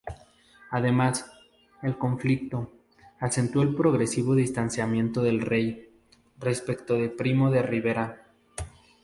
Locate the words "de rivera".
7.51-8.25